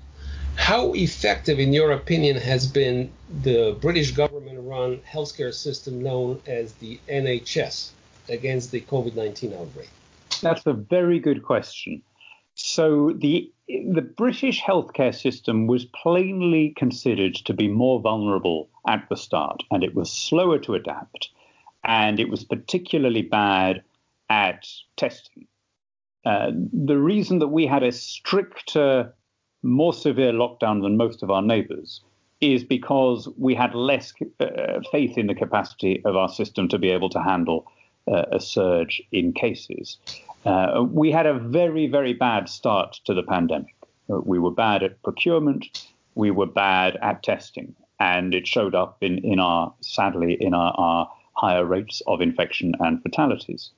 How 0.56 0.94
effective, 0.94 1.60
in 1.60 1.74
your 1.74 1.92
opinion, 1.92 2.38
has 2.38 2.66
been 2.66 3.12
the 3.42 3.76
British 3.82 4.12
government 4.12 4.60
run 4.62 5.00
healthcare 5.00 5.54
system 5.54 6.02
known 6.02 6.42
as 6.48 6.74
the 6.74 7.00
NHS 7.10 7.90
against 8.30 8.72
the 8.72 8.82
COVID 8.82 9.16
19 9.16 9.54
outbreak? 9.54 9.90
That's 10.46 10.68
a 10.68 10.74
very 10.74 11.20
good 11.20 11.42
question. 11.42 12.04
So 12.54 13.14
the 13.18 13.52
the 13.68 14.04
British 14.04 14.62
healthcare 14.62 15.14
system 15.14 15.66
was 15.66 15.86
plainly 15.86 16.72
considered 16.78 17.34
to 17.46 17.54
be 17.54 17.68
more 17.68 18.00
vulnerable 18.00 18.70
at 18.88 19.10
the 19.10 19.18
start, 19.18 19.64
and 19.72 19.84
it 19.84 19.96
was 19.96 20.12
slower 20.12 20.60
to 20.60 20.76
adapt, 20.76 21.30
and 21.84 22.20
it 22.20 22.30
was 22.30 22.44
particularly 22.44 23.24
bad 23.24 23.82
at 24.30 24.68
testing. 24.98 25.48
Uh, 26.26 26.52
the 26.72 27.00
reason 27.00 27.40
that 27.40 27.48
we 27.48 27.66
had 27.66 27.82
a 27.82 27.92
stricter, 27.92 29.16
more 29.64 29.94
severe 29.94 30.32
lockdown 30.32 30.84
than 30.84 30.96
most 30.96 31.24
of 31.24 31.32
our 31.32 31.42
neighbours 31.42 32.02
is 32.40 32.64
because 32.64 33.28
we 33.36 33.56
had 33.56 33.74
less 33.74 34.14
uh, 34.40 34.80
faith 34.92 35.18
in 35.18 35.26
the 35.26 35.34
capacity 35.34 36.04
of 36.06 36.16
our 36.16 36.30
system 36.30 36.68
to 36.68 36.78
be 36.78 36.92
able 36.92 37.10
to 37.10 37.22
handle 37.24 37.66
uh, 38.08 38.26
a 38.32 38.40
surge 38.40 39.02
in 39.12 39.34
cases. 39.34 39.98
Uh, 40.46 40.86
we 40.88 41.12
had 41.12 41.26
a 41.26 41.34
very, 41.34 41.88
very 41.88 42.14
bad 42.14 42.48
start 42.48 43.00
to 43.06 43.14
the 43.14 43.24
pandemic. 43.24 43.76
Uh, 44.10 44.20
we 44.24 44.38
were 44.38 44.52
bad 44.52 44.84
at 44.84 45.02
procurement, 45.02 45.88
we 46.14 46.30
were 46.30 46.46
bad 46.46 46.98
at 47.02 47.24
testing, 47.24 47.76
and 48.00 48.36
it 48.36 48.48
showed 48.48 48.76
up 48.76 48.98
in, 49.02 49.18
in 49.20 49.40
our, 49.40 49.74
sadly, 49.82 50.38
in 50.40 50.54
our, 50.54 50.74
our 50.78 51.12
higher 51.34 51.66
rates 51.66 52.02
of 52.08 52.22
infection 52.22 52.74
and 52.80 53.02
fatalities. 53.02 53.72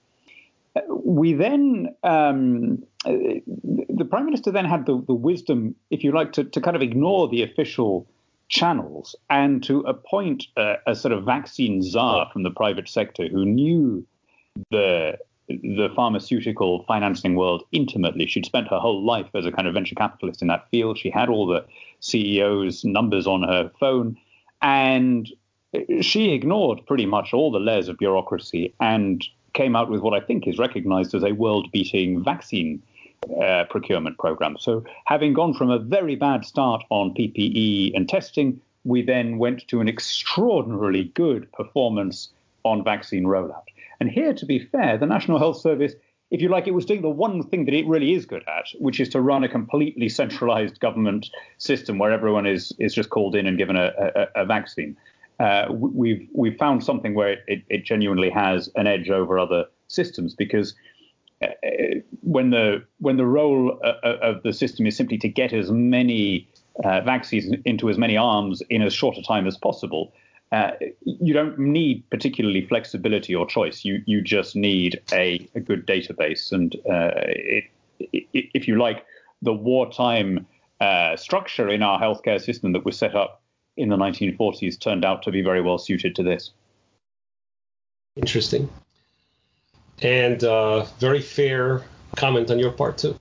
Uh, 0.75 0.81
we 0.89 1.33
then, 1.33 1.95
um, 2.03 2.83
the 3.05 4.05
Prime 4.09 4.25
Minister 4.25 4.51
then 4.51 4.65
had 4.65 4.85
the, 4.85 5.01
the 5.07 5.13
wisdom, 5.13 5.73
if 5.89 6.03
you 6.03 6.11
like, 6.11 6.33
to, 6.33 6.43
to 6.43 6.61
kind 6.61 6.75
of 6.75 6.81
ignore 6.81 7.29
the 7.29 7.43
official 7.43 8.07
channels 8.49 9.15
and 9.29 9.63
to 9.63 9.79
appoint 9.81 10.47
a, 10.57 10.75
a, 10.85 10.95
sort 10.95 11.11
of 11.11 11.25
vaccine 11.25 11.81
czar 11.81 12.29
from 12.31 12.43
the 12.43 12.49
private 12.49 12.87
sector 12.87 13.27
who 13.27 13.45
knew 13.45 14.05
the 14.71 15.17
the 15.47 15.89
pharmaceutical 15.95 16.83
financing 16.83 17.35
world 17.35 17.63
intimately. 17.71 18.27
She'd 18.27 18.45
spent 18.45 18.67
her 18.67 18.79
whole 18.79 19.03
life 19.03 19.29
as 19.33 19.45
a 19.45 19.51
kind 19.51 19.67
of 19.67 19.73
venture 19.73 19.95
capitalist 19.95 20.41
in 20.41 20.49
that 20.49 20.69
field. 20.69 20.97
She 20.97 21.09
had 21.09 21.29
all 21.29 21.47
the 21.47 21.65
CEO's 22.01 22.83
numbers 22.83 23.25
on 23.27 23.43
her 23.43 23.71
phone, 23.79 24.17
and 24.61 25.29
she 26.01 26.33
ignored 26.33 26.85
pretty 26.85 27.05
much 27.05 27.33
all 27.33 27.51
the 27.51 27.59
layers 27.59 27.87
of 27.87 27.97
bureaucracy 27.97 28.73
and 28.79 29.25
came 29.53 29.75
out 29.75 29.89
with 29.89 30.01
what 30.01 30.13
I 30.13 30.25
think 30.25 30.47
is 30.47 30.57
recognized 30.57 31.15
as 31.15 31.23
a 31.23 31.31
world-beating 31.31 32.23
vaccine 32.23 32.81
uh, 33.41 33.63
procurement 33.69 34.17
program. 34.17 34.57
So, 34.59 34.83
having 35.05 35.33
gone 35.33 35.53
from 35.53 35.71
a 35.71 35.79
very 35.79 36.15
bad 36.15 36.45
start 36.45 36.83
on 36.89 37.13
PPE 37.13 37.95
and 37.95 38.07
testing, 38.07 38.61
we 38.83 39.01
then 39.01 39.37
went 39.37 39.67
to 39.69 39.81
an 39.81 39.89
extraordinarily 39.89 41.05
good 41.15 41.51
performance 41.51 42.29
on 42.63 42.83
vaccine 42.83 43.23
rollout. 43.23 43.63
And 43.99 44.09
here, 44.09 44.33
to 44.33 44.45
be 44.45 44.59
fair, 44.59 44.97
the 44.97 45.05
National 45.05 45.39
Health 45.39 45.57
Service, 45.57 45.93
if 46.29 46.41
you 46.41 46.49
like, 46.49 46.67
it 46.67 46.73
was 46.73 46.85
doing 46.85 47.01
the 47.01 47.09
one 47.09 47.41
thing 47.43 47.65
that 47.65 47.73
it 47.73 47.87
really 47.87 48.13
is 48.13 48.25
good 48.25 48.43
at, 48.47 48.65
which 48.79 48.99
is 48.99 49.09
to 49.09 49.21
run 49.21 49.43
a 49.43 49.49
completely 49.49 50.09
centralized 50.09 50.79
government 50.79 51.29
system 51.57 51.97
where 51.97 52.11
everyone 52.11 52.45
is 52.45 52.73
is 52.79 52.93
just 52.93 53.09
called 53.09 53.35
in 53.35 53.47
and 53.47 53.57
given 53.57 53.75
a, 53.75 53.91
a, 53.97 54.41
a 54.41 54.45
vaccine. 54.45 54.97
Uh, 55.39 55.67
we've 55.71 56.27
we've 56.33 56.57
found 56.57 56.83
something 56.83 57.13
where 57.13 57.37
it, 57.47 57.63
it, 57.69 57.85
genuinely 57.85 58.29
has 58.29 58.69
an 58.75 58.87
edge 58.87 59.09
over 59.09 59.37
other 59.37 59.65
systems 59.87 60.33
because 60.33 60.73
uh, 61.43 61.47
when 62.21 62.49
the 62.49 62.83
when 62.99 63.17
the 63.17 63.25
role 63.25 63.79
uh, 63.83 63.93
uh, 64.03 64.17
of 64.21 64.41
the 64.41 64.51
system 64.51 64.87
is 64.87 64.97
simply 64.97 65.17
to 65.17 65.29
get 65.29 65.53
as 65.53 65.71
many 65.71 66.49
uh, 66.83 67.01
vaccines 67.01 67.55
into 67.65 67.89
as 67.89 67.97
many 67.97 68.17
arms 68.17 68.61
in 68.69 68.81
as 68.81 68.93
short 68.93 69.15
a 69.17 69.21
time 69.21 69.45
as 69.45 69.55
possible, 69.57 70.11
uh, 70.51 70.71
you 71.01 71.33
don't 71.33 71.59
need 71.59 72.03
particularly 72.09 72.65
flexibility 72.65 73.35
or 73.35 73.45
choice. 73.45 73.83
You 73.83 74.01
you 74.05 74.21
just 74.21 74.55
need 74.55 75.01
a, 75.11 75.47
a 75.55 75.59
good 75.59 75.85
database, 75.85 76.51
and 76.51 76.75
uh, 76.89 77.11
it, 77.15 77.65
it, 77.99 78.25
if 78.33 78.67
you 78.67 78.77
like, 78.77 79.05
the 79.41 79.51
wartime 79.51 80.47
uh, 80.79 81.17
structure 81.17 81.69
in 81.69 81.83
our 81.83 81.99
healthcare 81.99 82.41
system 82.41 82.71
that 82.73 82.85
was 82.85 82.97
set 82.97 83.15
up 83.15 83.41
in 83.75 83.89
the 83.89 83.97
1940s 83.97 84.79
turned 84.79 85.03
out 85.03 85.21
to 85.23 85.31
be 85.31 85.41
very 85.41 85.61
well 85.61 85.77
suited 85.77 86.15
to 86.15 86.23
this. 86.23 86.51
Interesting, 88.15 88.69
and 90.01 90.43
uh, 90.45 90.85
very 90.99 91.21
fair 91.21 91.83
comment 92.15 92.49
on 92.49 92.57
your 92.57 92.71
part 92.71 92.97
too. 92.97 93.19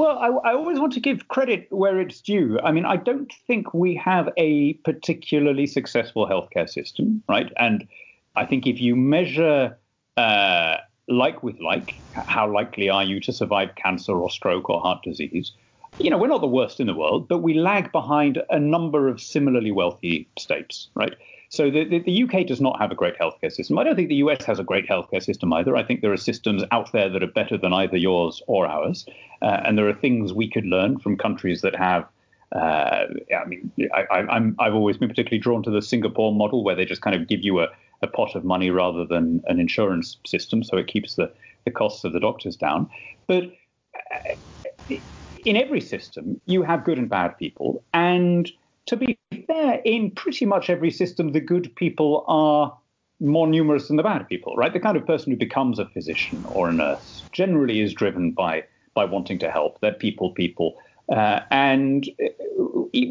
Well, 0.00 0.18
I, 0.18 0.28
I, 0.48 0.54
always 0.54 0.80
want 0.80 0.94
to 0.94 1.00
give 1.00 1.28
credit 1.28 1.66
where 1.68 2.00
it's 2.00 2.22
due. 2.22 2.58
I 2.64 2.72
mean, 2.72 2.86
I 2.86 2.96
don't 2.96 3.30
think 3.46 3.74
we 3.74 3.94
have 3.96 4.30
a 4.38 4.72
particularly 4.82 5.66
successful 5.66 6.26
healthcare 6.26 6.70
system, 6.70 7.22
right? 7.28 7.52
And 7.58 7.86
I 8.34 8.46
think 8.46 8.66
if 8.66 8.80
you 8.80 8.96
measure 8.96 9.76
uh, 10.16 10.78
like 11.06 11.42
with 11.42 11.60
like, 11.60 11.96
how 12.14 12.50
likely 12.50 12.88
are 12.88 13.04
you 13.04 13.20
to 13.20 13.30
survive 13.30 13.74
cancer 13.76 14.12
or 14.12 14.30
stroke 14.30 14.70
or 14.70 14.80
heart 14.80 15.02
disease? 15.02 15.52
You 15.98 16.08
know, 16.08 16.16
we're 16.16 16.28
not 16.28 16.40
the 16.40 16.46
worst 16.46 16.80
in 16.80 16.86
the 16.86 16.94
world, 16.94 17.28
but 17.28 17.42
we 17.42 17.52
lag 17.52 17.92
behind 17.92 18.42
a 18.48 18.58
number 18.58 19.06
of 19.06 19.20
similarly 19.20 19.70
wealthy 19.70 20.26
states, 20.38 20.88
right? 20.94 21.14
So 21.50 21.68
the, 21.68 21.84
the, 21.84 21.98
the, 21.98 22.22
UK 22.22 22.46
does 22.46 22.60
not 22.60 22.78
have 22.78 22.92
a 22.92 22.94
great 22.94 23.18
healthcare 23.18 23.50
system. 23.50 23.76
I 23.76 23.82
don't 23.82 23.96
think 23.96 24.08
the 24.08 24.22
US 24.26 24.44
has 24.44 24.60
a 24.60 24.64
great 24.64 24.88
healthcare 24.88 25.22
system 25.22 25.52
either. 25.52 25.76
I 25.76 25.82
think 25.82 26.00
there 26.00 26.12
are 26.12 26.16
systems 26.16 26.62
out 26.70 26.92
there 26.92 27.08
that 27.08 27.24
are 27.24 27.26
better 27.26 27.58
than 27.58 27.72
either 27.72 27.96
yours 27.96 28.40
or 28.46 28.68
ours. 28.68 29.04
Uh, 29.42 29.60
and 29.64 29.76
there 29.76 29.88
are 29.88 29.94
things 29.94 30.32
we 30.32 30.48
could 30.48 30.64
learn 30.64 30.98
from 30.98 31.16
countries 31.16 31.60
that 31.62 31.74
have. 31.74 32.06
Uh, 32.54 33.06
I 33.36 33.44
mean, 33.46 33.70
I, 33.92 34.40
have 34.60 34.74
always 34.74 34.96
been 34.96 35.08
particularly 35.08 35.40
drawn 35.40 35.62
to 35.64 35.70
the 35.70 35.82
Singapore 35.82 36.32
model 36.32 36.62
where 36.64 36.74
they 36.74 36.84
just 36.84 37.02
kind 37.02 37.14
of 37.14 37.28
give 37.28 37.42
you 37.42 37.60
a, 37.60 37.68
a 38.02 38.06
pot 38.06 38.36
of 38.36 38.44
money 38.44 38.70
rather 38.70 39.04
than 39.04 39.42
an 39.46 39.58
insurance 39.58 40.18
system. 40.24 40.62
So 40.62 40.76
it 40.76 40.86
keeps 40.86 41.16
the, 41.16 41.32
the 41.64 41.70
costs 41.72 42.04
of 42.04 42.12
the 42.12 42.20
doctors 42.20 42.54
down. 42.56 42.88
But 43.26 43.44
uh, 44.14 44.34
in 45.44 45.56
every 45.56 45.80
system, 45.80 46.40
you 46.46 46.62
have 46.62 46.84
good 46.84 46.98
and 46.98 47.08
bad 47.08 47.38
people. 47.38 47.82
And 47.92 48.50
to 48.90 48.96
be 48.96 49.16
fair, 49.46 49.80
in 49.84 50.10
pretty 50.10 50.44
much 50.44 50.68
every 50.68 50.90
system, 50.90 51.30
the 51.30 51.40
good 51.40 51.72
people 51.76 52.24
are 52.26 52.76
more 53.20 53.46
numerous 53.46 53.86
than 53.86 53.96
the 53.96 54.02
bad 54.02 54.28
people, 54.28 54.56
right? 54.56 54.72
The 54.72 54.80
kind 54.80 54.96
of 54.96 55.06
person 55.06 55.30
who 55.30 55.38
becomes 55.38 55.78
a 55.78 55.86
physician 55.86 56.42
or 56.44 56.68
a 56.68 56.72
nurse 56.72 57.28
generally 57.32 57.80
is 57.80 57.94
driven 57.94 58.32
by 58.32 58.64
by 58.94 59.04
wanting 59.04 59.38
to 59.38 59.50
help. 59.50 59.80
They're 59.80 59.92
people, 59.92 60.32
people, 60.32 60.74
uh, 61.08 61.40
and 61.52 62.08
uh, 62.20 62.30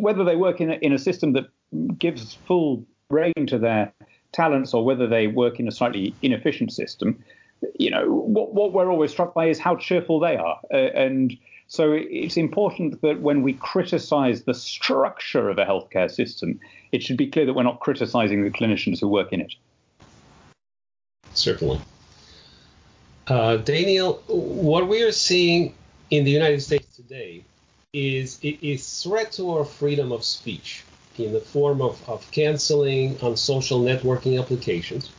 whether 0.02 0.26
they 0.26 0.36
work 0.36 0.60
in 0.60 0.70
a, 0.72 0.74
in 0.82 0.92
a 0.92 1.00
system 1.00 1.32
that 1.34 1.46
gives 1.98 2.38
full 2.46 2.86
reign 3.10 3.46
to 3.48 3.58
their 3.58 3.94
talents 4.34 4.74
or 4.74 4.84
whether 4.84 5.08
they 5.08 5.28
work 5.28 5.62
in 5.62 5.68
a 5.70 5.72
slightly 5.72 6.18
inefficient 6.22 6.74
system, 6.74 7.24
you 7.80 7.90
know, 7.90 8.06
what, 8.10 8.54
what 8.54 8.74
we're 8.74 8.92
always 8.92 9.12
struck 9.12 9.34
by 9.34 9.48
is 9.48 9.60
how 9.60 9.78
cheerful 9.78 10.20
they 10.20 10.36
are, 10.36 10.60
uh, 10.74 10.92
and 11.06 11.38
so 11.70 11.94
it's 11.94 12.36
important 12.36 13.00
that 13.04 13.22
when 13.22 13.44
we 13.44 13.54
criticize 13.54 14.42
the 14.42 14.56
structure 14.56 15.50
of 15.50 15.60
a 15.60 15.66
healthcare 15.66 16.10
system, 16.10 16.60
it 16.92 17.04
should 17.04 17.16
be 17.16 17.28
clear 17.28 17.46
that 17.46 17.54
we're 17.54 17.62
not 17.62 17.80
criticizing 17.80 18.44
the 18.44 18.50
clinicians 18.50 19.00
who 19.00 19.08
work 19.08 19.32
in 19.32 19.42
it. 19.42 19.54
Certainly. 21.36 21.80
Uh, 23.28 23.58
Daniel, 23.58 24.24
what 24.26 24.88
we 24.88 25.04
are 25.04 25.12
seeing 25.12 25.76
in 26.10 26.26
the 26.26 26.32
United 26.32 26.60
States 26.64 26.96
today 26.96 27.44
is 27.94 28.40
a 28.42 28.78
threat 28.78 29.32
to 29.34 29.52
our 29.52 29.64
freedom 29.64 30.12
of 30.12 30.24
speech 30.24 30.84
in 31.20 31.34
the 31.34 31.40
form 31.40 31.84
of, 31.84 32.02
of 32.10 32.30
canceling 32.32 33.16
on 33.22 33.38
social 33.38 33.80
networking 33.80 34.42
applications. 34.42 35.12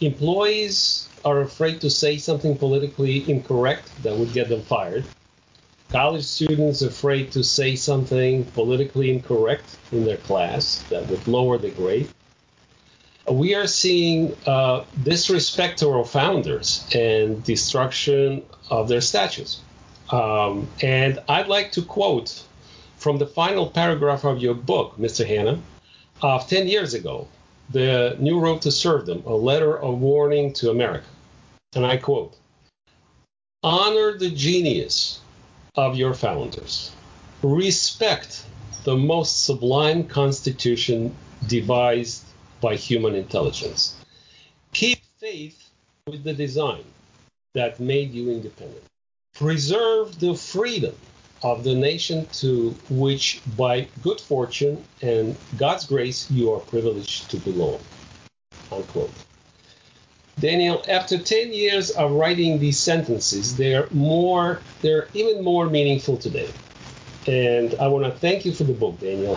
Employees 0.00 1.08
are 1.24 1.40
afraid 1.40 1.80
to 1.80 1.88
say 1.88 2.18
something 2.18 2.58
politically 2.58 3.30
incorrect 3.30 3.90
that 4.02 4.14
would 4.14 4.34
get 4.34 4.50
them 4.50 4.60
fired 4.60 5.06
college 5.94 6.24
students 6.24 6.82
afraid 6.82 7.30
to 7.30 7.44
say 7.44 7.76
something 7.76 8.44
politically 8.46 9.12
incorrect 9.12 9.78
in 9.92 10.04
their 10.04 10.16
class 10.16 10.82
that 10.90 11.06
would 11.06 11.24
lower 11.28 11.56
the 11.56 11.70
grade. 11.70 12.10
We 13.30 13.54
are 13.54 13.68
seeing 13.68 14.36
uh, 14.44 14.86
disrespect 15.04 15.78
to 15.78 15.90
our 15.90 16.04
founders 16.04 16.84
and 16.92 17.44
destruction 17.44 18.42
of 18.70 18.88
their 18.88 19.00
statues. 19.00 19.60
Um, 20.10 20.68
and 20.82 21.20
I'd 21.28 21.46
like 21.46 21.70
to 21.72 21.82
quote 21.82 22.42
from 22.96 23.18
the 23.18 23.26
final 23.28 23.70
paragraph 23.70 24.24
of 24.24 24.38
your 24.38 24.54
book, 24.54 24.98
Mr. 24.98 25.24
Hannan, 25.24 25.62
of 26.22 26.48
10 26.48 26.66
years 26.66 26.94
ago, 26.94 27.28
The 27.70 28.16
New 28.18 28.40
Road 28.40 28.62
to 28.62 28.72
Serfdom, 28.72 29.22
a 29.26 29.36
letter 29.36 29.78
of 29.78 30.00
warning 30.00 30.54
to 30.54 30.72
America. 30.72 31.06
And 31.76 31.86
I 31.86 31.98
quote 31.98 32.36
Honor 33.62 34.18
the 34.18 34.30
genius 34.30 35.20
of 35.74 35.96
your 35.96 36.14
founders, 36.14 36.92
respect 37.42 38.44
the 38.84 38.96
most 38.96 39.44
sublime 39.44 40.04
constitution 40.06 41.14
devised 41.46 42.24
by 42.60 42.76
human 42.76 43.14
intelligence. 43.14 43.96
Keep 44.72 45.00
faith 45.18 45.70
with 46.06 46.24
the 46.24 46.34
design 46.34 46.84
that 47.54 47.80
made 47.80 48.12
you 48.12 48.30
independent 48.30 48.84
preserve 49.34 50.20
the 50.20 50.34
freedom 50.34 50.94
of 51.42 51.64
the 51.64 51.74
nation 51.74 52.26
to 52.26 52.70
which, 52.88 53.42
by 53.56 53.86
good 54.02 54.20
fortune 54.20 54.82
and 55.02 55.36
God's 55.58 55.84
grace, 55.86 56.30
you 56.30 56.52
are 56.52 56.60
privileged 56.60 57.30
to 57.30 57.36
belong. 57.38 57.80
Unquote. 58.72 59.12
Daniel, 60.40 60.82
after 60.88 61.18
10 61.18 61.52
years 61.52 61.90
of 61.90 62.12
writing 62.12 62.58
these 62.58 62.78
sentences, 62.78 63.56
they're 63.56 63.88
more, 63.90 64.60
they're 64.82 65.08
even 65.14 65.42
more 65.44 65.66
meaningful 65.66 66.16
today. 66.16 66.48
And 67.26 67.74
I 67.80 67.88
want 67.88 68.04
to 68.04 68.10
thank 68.10 68.44
you 68.44 68.52
for 68.52 68.64
the 68.64 68.72
book, 68.72 69.00
Daniel. 69.00 69.36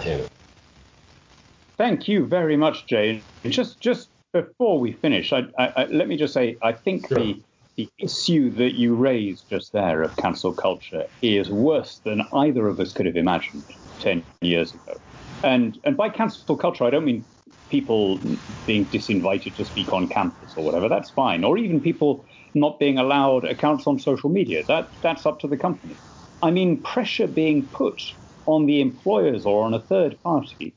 Thank 1.78 2.08
you 2.08 2.26
very 2.26 2.58
much, 2.58 2.88
Jay. 2.88 3.22
Just, 3.46 3.80
just 3.80 4.10
before 4.34 4.80
we 4.80 4.92
finish, 4.92 5.32
I, 5.32 5.44
I, 5.58 5.68
I, 5.68 5.86
let 5.86 6.08
me 6.08 6.18
just 6.18 6.34
say, 6.34 6.58
I 6.62 6.74
think 6.74 7.08
sure. 7.08 7.18
the 7.20 7.42
the 7.78 7.88
issue 8.00 8.50
that 8.50 8.74
you 8.74 8.96
raised 8.96 9.48
just 9.52 9.72
there 9.72 10.02
of 10.02 10.16
cancel 10.18 10.52
culture 10.52 11.06
is 11.22 11.50
worse 11.52 12.00
than 12.04 12.24
either 12.34 12.68
of 12.68 12.80
us 12.80 12.92
could 12.92 13.06
have 13.06 13.16
imagined 13.16 13.64
10 14.00 14.24
years 14.42 14.74
ago. 14.74 14.98
And, 15.44 15.80
and 15.84 15.96
by 15.96 16.10
cancel 16.10 16.58
culture, 16.58 16.86
I 16.86 16.90
don't 16.90 17.06
mean 17.06 17.24
people 17.70 18.20
being 18.66 18.90
disinvited 18.90 19.56
to 19.56 19.66
speak 19.66 19.92
on 19.94 20.10
campus 20.10 20.54
or 20.56 20.64
whatever. 20.64 20.90
That's 20.90 21.12
fine. 21.12 21.44
Or 21.44 21.58
even 21.58 21.82
people 21.82 22.26
not 22.54 22.80
being 22.80 22.98
allowed 22.98 23.46
accounts 23.46 23.88
on 23.88 24.00
social 24.00 24.30
media. 24.30 24.64
That, 24.68 24.90
that's 25.02 25.26
up 25.26 25.40
to 25.40 25.48
the 25.48 25.58
company. 25.58 26.02
I 26.42 26.52
mean 26.52 26.82
pressure 26.84 27.28
being 27.28 27.70
put 27.72 28.02
on 28.46 28.66
the 28.66 28.82
employers 28.82 29.46
or 29.46 29.66
on 29.66 29.74
a 29.74 29.82
third 29.82 30.22
party 30.24 30.76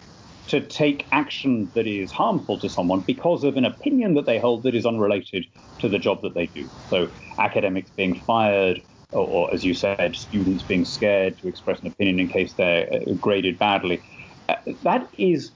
to 0.48 0.66
take 0.66 1.06
action 1.12 1.70
that 1.74 1.86
is 1.86 2.10
harmful 2.10 2.58
to 2.58 2.68
someone 2.68 3.04
because 3.06 3.44
of 3.44 3.56
an 3.56 3.64
opinion 3.64 4.14
that 4.14 4.26
they 4.26 4.40
hold 4.40 4.64
that 4.64 4.74
is 4.74 4.84
unrelated 4.84 5.46
to 5.78 5.88
the 5.88 5.98
job 5.98 6.18
that 6.22 6.34
they 6.34 6.46
do. 6.46 6.68
So, 6.86 7.08
academics 7.38 7.90
being 7.96 8.20
fired, 8.26 8.82
or, 9.12 9.24
or 9.24 9.54
as 9.54 9.64
you 9.64 9.74
said, 9.74 10.16
students 10.16 10.64
being 10.64 10.84
scared 10.84 11.38
to 11.38 11.48
express 11.48 11.80
an 11.80 11.86
opinion 11.86 12.18
in 12.18 12.28
case 12.28 12.54
they're 12.54 12.92
uh, 12.92 13.14
graded 13.20 13.58
badly. 13.60 14.02
Uh, 14.48 14.56
that 14.82 15.08
is 15.16 15.52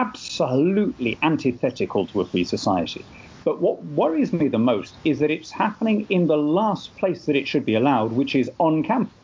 absolutely 0.00 1.18
antithetical 1.22 2.06
to 2.06 2.20
a 2.22 2.26
free 2.26 2.44
society. 2.44 3.04
But 3.44 3.60
what 3.60 3.84
worries 3.84 4.32
me 4.32 4.48
the 4.48 4.58
most 4.58 4.94
is 5.04 5.18
that 5.18 5.30
it's 5.30 5.50
happening 5.50 6.06
in 6.08 6.26
the 6.26 6.36
last 6.36 6.96
place 6.96 7.26
that 7.26 7.36
it 7.36 7.46
should 7.46 7.66
be 7.66 7.74
allowed, 7.74 8.12
which 8.12 8.34
is 8.34 8.50
on 8.58 8.82
campus 8.82 9.14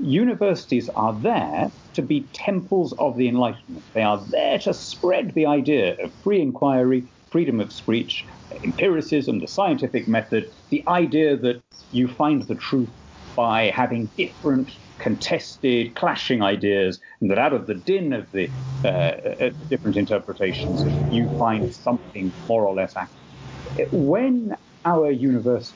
universities 0.00 0.88
are 0.96 1.18
there 1.20 1.70
to 1.94 2.02
be 2.02 2.26
temples 2.32 2.94
of 2.94 3.16
the 3.16 3.28
Enlightenment. 3.28 3.84
They 3.92 4.02
are 4.02 4.22
there 4.30 4.58
to 4.60 4.72
spread 4.72 5.34
the 5.34 5.46
idea 5.46 5.96
of 6.02 6.12
free 6.22 6.40
inquiry, 6.40 7.04
freedom 7.30 7.60
of 7.60 7.72
speech, 7.72 8.24
empiricism, 8.64 9.40
the 9.40 9.46
scientific 9.46 10.08
method, 10.08 10.50
the 10.70 10.82
idea 10.88 11.36
that 11.36 11.62
you 11.92 12.08
find 12.08 12.42
the 12.42 12.54
truth 12.54 12.88
by 13.36 13.70
having 13.70 14.10
different, 14.16 14.70
contested, 14.98 15.94
clashing 15.94 16.42
ideas, 16.42 17.00
and 17.20 17.30
that 17.30 17.38
out 17.38 17.52
of 17.52 17.66
the 17.66 17.74
din 17.74 18.12
of 18.12 18.30
the 18.32 18.48
uh, 18.84 18.88
uh 18.88 19.50
different 19.68 19.96
interpretations, 19.96 20.82
you 21.10 21.28
find 21.38 21.72
something 21.72 22.32
more 22.48 22.66
or 22.66 22.74
less 22.74 22.94
accurate. 22.96 23.92
When 23.92 24.56
our 24.84 25.10
universe 25.10 25.72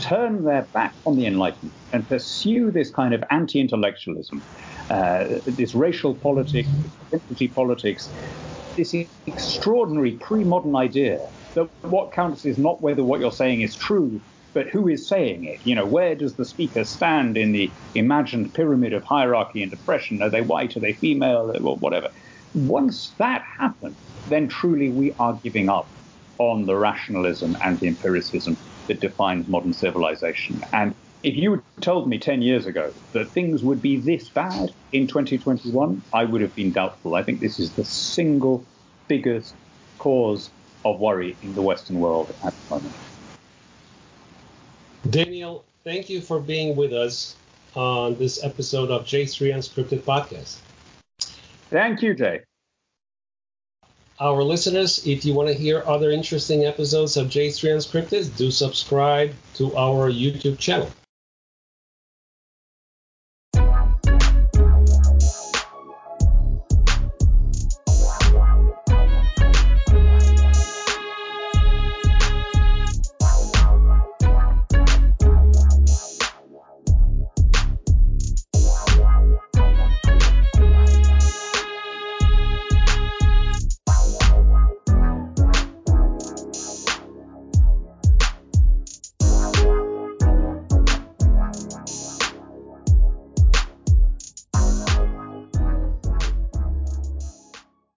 turn 0.00 0.44
their 0.44 0.68
back 0.72 0.94
on 1.06 1.16
the 1.16 1.26
Enlightenment 1.26 1.74
and 1.92 2.08
pursue 2.08 2.70
this 2.70 2.90
kind 2.90 3.14
of 3.14 3.22
anti 3.30 3.60
intellectualism, 3.60 4.42
uh, 4.90 5.24
this 5.46 5.74
racial 5.74 6.14
politics, 6.14 6.68
identity 7.12 7.48
politics, 7.48 8.08
this 8.76 8.94
extraordinary 9.26 10.12
pre 10.12 10.44
modern 10.44 10.76
idea 10.76 11.18
that 11.54 11.68
what 11.82 12.12
counts 12.12 12.44
is 12.44 12.58
not 12.58 12.80
whether 12.80 13.04
what 13.04 13.20
you're 13.20 13.32
saying 13.32 13.60
is 13.60 13.74
true, 13.74 14.20
but 14.52 14.68
who 14.68 14.88
is 14.88 15.06
saying 15.06 15.44
it. 15.44 15.60
You 15.64 15.74
know, 15.74 15.86
where 15.86 16.14
does 16.14 16.34
the 16.34 16.44
speaker 16.44 16.84
stand 16.84 17.36
in 17.36 17.52
the 17.52 17.70
imagined 17.94 18.54
pyramid 18.54 18.92
of 18.92 19.04
hierarchy 19.04 19.62
and 19.62 19.72
oppression? 19.72 20.22
Are 20.22 20.30
they 20.30 20.42
white? 20.42 20.76
Are 20.76 20.80
they 20.80 20.92
female? 20.92 21.52
Or 21.62 21.76
whatever. 21.76 22.10
Once 22.54 23.10
that 23.18 23.42
happens, 23.42 23.96
then 24.28 24.48
truly 24.48 24.90
we 24.90 25.12
are 25.18 25.38
giving 25.42 25.68
up 25.68 25.88
on 26.38 26.66
the 26.66 26.76
rationalism 26.76 27.56
and 27.62 27.78
the 27.78 27.88
empiricism 27.88 28.56
that 28.88 29.00
defines 29.00 29.48
modern 29.48 29.72
civilization. 29.72 30.62
And 30.72 30.94
if 31.22 31.36
you 31.36 31.52
had 31.52 31.62
told 31.80 32.08
me 32.08 32.18
10 32.18 32.42
years 32.42 32.66
ago 32.66 32.92
that 33.12 33.28
things 33.28 33.62
would 33.62 33.80
be 33.80 33.96
this 33.96 34.28
bad 34.28 34.72
in 34.92 35.06
2021, 35.06 36.02
I 36.12 36.24
would 36.24 36.40
have 36.40 36.54
been 36.54 36.72
doubtful. 36.72 37.14
I 37.14 37.22
think 37.22 37.40
this 37.40 37.60
is 37.60 37.72
the 37.74 37.84
single 37.84 38.64
biggest 39.08 39.54
cause 39.98 40.50
of 40.84 40.98
worry 40.98 41.36
in 41.42 41.54
the 41.54 41.62
Western 41.62 42.00
world 42.00 42.34
at 42.44 42.52
the 42.52 42.74
moment. 42.74 42.94
Daniel, 45.08 45.64
thank 45.84 46.08
you 46.08 46.20
for 46.20 46.40
being 46.40 46.76
with 46.76 46.92
us 46.92 47.36
on 47.74 48.16
this 48.16 48.42
episode 48.44 48.90
of 48.90 49.04
J3 49.04 49.54
Unscripted 49.54 50.00
Podcast. 50.00 50.58
Thank 51.70 52.02
you, 52.02 52.14
Jay 52.14 52.42
our 54.22 54.44
listeners, 54.44 55.04
if 55.04 55.24
you 55.24 55.34
want 55.34 55.48
to 55.48 55.54
hear 55.54 55.82
other 55.84 56.12
interesting 56.12 56.64
episodes 56.64 57.16
of 57.16 57.26
J3 57.26 57.76
Unscripted, 57.76 58.36
do 58.36 58.52
subscribe 58.52 59.34
to 59.54 59.76
our 59.76 60.10
YouTube 60.10 60.58
channel. 60.58 60.88